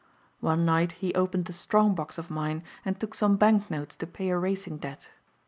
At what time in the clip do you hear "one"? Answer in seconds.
0.39-0.65